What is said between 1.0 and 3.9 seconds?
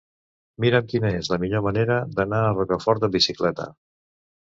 és la millor manera d'anar a Rocafort amb bicicleta.